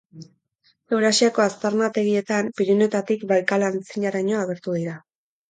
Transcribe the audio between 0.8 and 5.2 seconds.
Eurasiako aztarnategietan, Pirinioetatik Baikal aintziraraino, agertu dira.